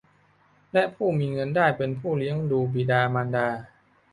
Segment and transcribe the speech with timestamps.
[0.73, 3.47] และผู้มีเงินได้เป็นผู้เลี้ยงดูบิดามารดา